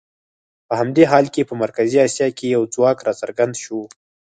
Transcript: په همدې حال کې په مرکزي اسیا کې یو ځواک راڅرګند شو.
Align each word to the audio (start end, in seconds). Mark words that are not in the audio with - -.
په 0.67 0.73
همدې 0.79 1.03
حال 1.11 1.25
کې 1.33 1.41
په 1.49 1.53
مرکزي 1.63 1.97
اسیا 2.07 2.27
کې 2.37 2.45
یو 2.55 2.63
ځواک 2.73 2.97
راڅرګند 3.07 3.53
شو. 3.63 3.79